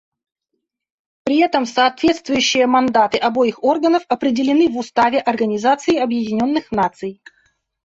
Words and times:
При 1.25 1.37
этом 1.37 1.67
соответствующие 1.67 2.65
мандаты 2.65 3.19
обоих 3.19 3.63
органов 3.63 4.01
определены 4.07 4.67
в 4.67 4.77
Уставе 4.79 5.19
Организации 5.19 5.97
Объединенных 5.99 6.71
Наций. 6.71 7.21